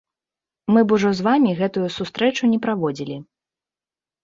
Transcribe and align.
Мы 0.75 0.79
б 0.91 0.95
ужо 0.97 1.11
з 1.19 1.27
вамі 1.27 1.51
гэтую 1.61 1.87
сустрэчу 1.97 2.51
не 2.55 2.59
праводзілі. 2.67 3.21